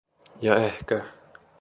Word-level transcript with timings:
Ja 0.41 0.55
ehkä... 0.55 1.05